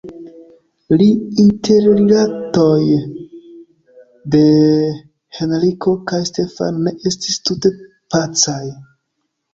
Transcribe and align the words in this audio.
La 0.99 1.07
interrilatoj 1.41 2.79
de 4.37 4.41
Henriko 5.41 5.97
kaj 6.13 6.23
Stefano 6.31 6.83
ne 6.89 6.95
estis 7.13 7.39
tute 7.51 7.77
pacaj. 8.17 8.61